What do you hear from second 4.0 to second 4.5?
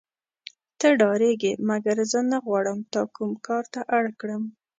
کړم.